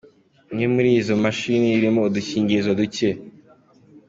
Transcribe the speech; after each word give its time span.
Imwe 0.51 0.65
muri 0.75 0.89
izo 0.99 1.13
mashini 1.23 1.67
irimo 1.77 2.01
udukingirizo 2.07 2.71
duke. 2.79 3.09